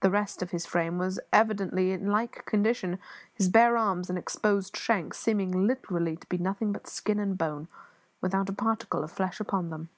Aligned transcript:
The 0.00 0.10
rest 0.10 0.42
of 0.42 0.50
his 0.50 0.66
frame 0.66 0.98
was 0.98 1.20
evidently 1.32 1.92
in 1.92 2.08
like 2.10 2.44
condition; 2.44 2.98
his 3.34 3.48
bare 3.48 3.76
arms 3.76 4.10
and 4.10 4.18
exposed 4.18 4.76
shanks 4.76 5.16
seeming 5.16 5.68
literally 5.68 6.16
to 6.16 6.26
be 6.26 6.38
nothing 6.38 6.72
but 6.72 6.88
skin 6.88 7.20
and 7.20 7.38
bone, 7.38 7.68
without 8.20 8.48
a 8.48 8.52
particle 8.52 9.04
of 9.04 9.12
flesh 9.12 9.38
upon 9.38 9.70
them. 9.70 9.90